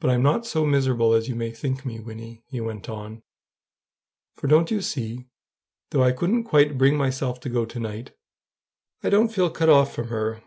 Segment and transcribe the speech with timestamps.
[0.00, 3.22] But I'm not so miserable as you may think me, Wynnie," he went on;
[4.34, 5.28] "for don't you see?
[5.90, 8.10] though I couldn't quite bring myself to go to night,
[9.04, 10.42] I don't feel cut off from her.